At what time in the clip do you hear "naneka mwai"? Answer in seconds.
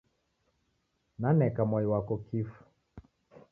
1.19-1.85